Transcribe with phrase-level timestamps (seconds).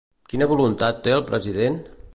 [0.31, 1.81] Quina voluntat té el president?